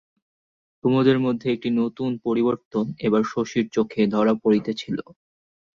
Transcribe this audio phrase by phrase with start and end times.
[0.83, 4.97] কুমুদের মধ্যে একটা নূতন পরিবর্তন এবার শশীর চোখে ধরা পড়িতেছিল।